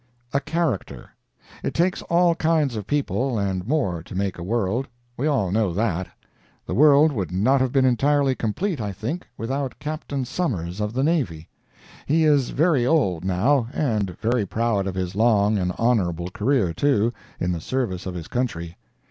A 0.33 0.39
CHARACTER 0.39 1.11
It 1.61 1.75
takes 1.75 2.01
all 2.01 2.33
kinds 2.33 2.75
of 2.75 2.87
people 2.87 3.37
and 3.37 3.67
more 3.67 4.01
to 4.01 4.15
make 4.15 4.39
a 4.39 4.43
world. 4.43 4.87
We 5.15 5.27
all 5.27 5.51
know 5.51 5.73
that. 5.75 6.07
The 6.65 6.73
world 6.73 7.11
would 7.11 7.31
not 7.31 7.61
have 7.61 7.71
been 7.71 7.85
entirely 7.85 8.33
complete, 8.33 8.81
I 8.81 8.93
think, 8.93 9.27
without 9.37 9.77
Capt. 9.77 10.11
Summers 10.25 10.81
of 10.81 10.93
the 10.93 11.03
navy. 11.03 11.47
He 12.07 12.23
is 12.23 12.49
very 12.49 12.83
old, 12.83 13.23
now, 13.23 13.67
and 13.73 14.17
very 14.19 14.43
proud 14.47 14.87
of 14.87 14.95
his 14.95 15.13
long 15.13 15.59
and 15.59 15.71
honorable 15.77 16.31
career, 16.31 16.73
too, 16.73 17.13
in 17.39 17.51
the 17.51 17.61
service 17.61 18.07
of 18.07 18.15
his 18.15 18.27
country. 18.27 18.77